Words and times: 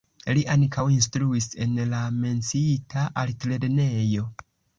Li 0.35 0.43
ankaŭ 0.53 0.85
instruis 0.93 1.47
en 1.65 1.75
la 1.91 1.99
menciita 2.23 3.05
altlernejo. 3.27 4.27